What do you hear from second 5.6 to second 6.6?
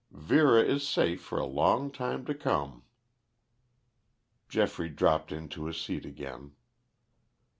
his seat again.